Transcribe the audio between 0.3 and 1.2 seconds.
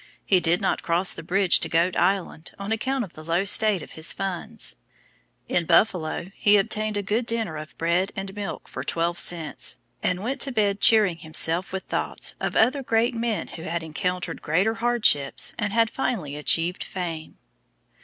did not cross